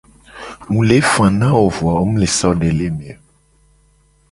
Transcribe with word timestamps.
Mu 0.71 0.79
le 0.89 0.97
fa 1.11 1.25
na 1.39 1.49
wo 1.57 1.63
a 1.71 1.73
vo 1.75 1.83
a 1.91 1.95
wo 1.99 2.03
mu 2.11 2.17
le 2.21 2.27
so 2.37 2.49
de 2.61 2.69
le 2.77 2.85
eme 2.89 3.09
o. 3.15 3.19